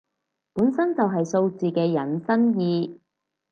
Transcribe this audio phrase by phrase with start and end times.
[0.55, 2.97] 本身就係數字嘅引申義